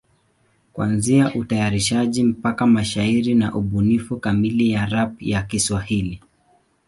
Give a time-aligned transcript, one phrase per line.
[0.73, 6.21] Kuanzia utayarishaji mpaka mashairi ni ubunifu kamili ya rap ya Kiswahili.